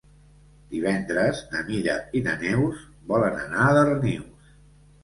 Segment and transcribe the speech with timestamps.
[0.71, 4.55] Divendres na Mira i na Neus volen anar a Darnius.